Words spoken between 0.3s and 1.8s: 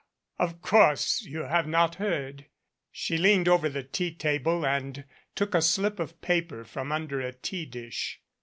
Of course you have